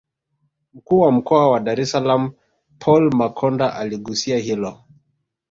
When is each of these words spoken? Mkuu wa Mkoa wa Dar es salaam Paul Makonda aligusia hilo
Mkuu 0.73 0.99
wa 0.99 1.11
Mkoa 1.11 1.49
wa 1.51 1.59
Dar 1.59 1.81
es 1.81 1.91
salaam 1.91 2.33
Paul 2.79 3.13
Makonda 3.15 3.73
aligusia 3.75 4.37
hilo 4.37 4.83